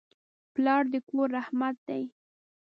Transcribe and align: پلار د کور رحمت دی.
پلار 0.53 0.83
د 0.93 0.95
کور 1.09 1.27
رحمت 1.37 1.75
دی. 1.89 2.03